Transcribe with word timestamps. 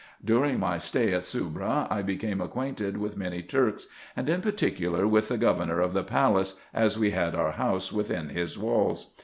During 0.25 0.59
my 0.59 0.79
stay 0.79 1.13
at 1.13 1.25
Soubra 1.25 1.85
I 1.91 2.01
became 2.01 2.41
aquainted 2.41 2.97
with 2.97 3.17
many 3.17 3.43
Turks, 3.43 3.85
and 4.15 4.27
in 4.29 4.41
particular 4.41 5.05
with 5.07 5.27
the 5.27 5.37
governor 5.37 5.79
of 5.79 5.93
the 5.93 6.03
palace, 6.03 6.59
as 6.73 6.97
we 6.97 7.11
had 7.11 7.35
our 7.35 7.51
house 7.51 7.93
within 7.93 8.29
his 8.29 8.57
Malls. 8.57 9.13